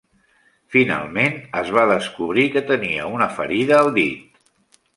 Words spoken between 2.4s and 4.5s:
que tenia una ferida al dit.